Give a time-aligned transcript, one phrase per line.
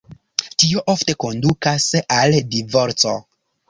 [0.63, 1.89] Tio ofte kondukas
[2.23, 3.19] al divorco.